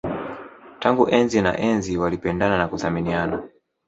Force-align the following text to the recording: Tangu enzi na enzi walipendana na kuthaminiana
Tangu 0.79 1.03
enzi 1.17 1.41
na 1.41 1.53
enzi 1.67 1.97
walipendana 1.97 2.57
na 2.57 2.67
kuthaminiana 2.67 3.43